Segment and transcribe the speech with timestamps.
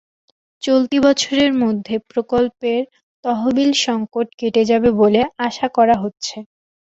[0.63, 2.81] চলতি বছরের মধ্যে প্রকল্পের
[3.23, 6.37] তহবিলসংকট কেটে যাবে বলে আশা করা হচ্ছে।